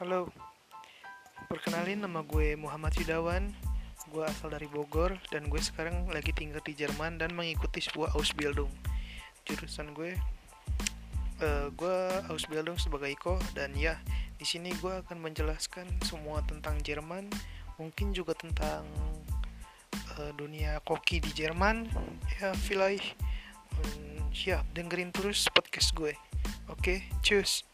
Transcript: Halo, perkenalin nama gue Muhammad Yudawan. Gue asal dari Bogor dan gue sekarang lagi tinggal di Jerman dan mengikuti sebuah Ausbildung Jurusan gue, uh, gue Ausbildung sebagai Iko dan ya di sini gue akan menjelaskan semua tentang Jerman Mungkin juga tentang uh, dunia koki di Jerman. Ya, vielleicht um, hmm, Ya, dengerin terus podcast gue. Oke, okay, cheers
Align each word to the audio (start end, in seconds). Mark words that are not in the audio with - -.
Halo, 0.00 0.32
perkenalin 1.52 2.00
nama 2.00 2.24
gue 2.24 2.56
Muhammad 2.56 2.96
Yudawan. 2.96 3.52
Gue 4.08 4.24
asal 4.24 4.48
dari 4.48 4.64
Bogor 4.64 5.12
dan 5.28 5.52
gue 5.52 5.60
sekarang 5.60 6.08
lagi 6.08 6.32
tinggal 6.32 6.64
di 6.64 6.72
Jerman 6.72 7.20
dan 7.20 7.36
mengikuti 7.36 7.84
sebuah 7.84 8.16
Ausbildung 8.16 8.72
Jurusan 9.44 9.92
gue, 9.92 10.16
uh, 11.44 11.68
gue 11.68 11.96
Ausbildung 12.32 12.80
sebagai 12.80 13.12
Iko 13.12 13.36
dan 13.52 13.76
ya 13.76 14.00
di 14.40 14.48
sini 14.48 14.72
gue 14.80 15.04
akan 15.04 15.20
menjelaskan 15.20 15.84
semua 16.08 16.40
tentang 16.48 16.80
Jerman 16.80 17.28
Mungkin 17.76 18.16
juga 18.16 18.32
tentang 18.32 18.88
uh, 20.16 20.32
dunia 20.32 20.80
koki 20.80 21.20
di 21.20 21.28
Jerman. 21.36 21.84
Ya, 22.40 22.56
vielleicht 22.56 23.20
um, 23.76 23.84
hmm, 23.84 24.32
Ya, 24.32 24.64
dengerin 24.72 25.12
terus 25.12 25.44
podcast 25.52 25.92
gue. 25.92 26.16
Oke, 26.72 26.80
okay, 26.80 26.98
cheers 27.20 27.68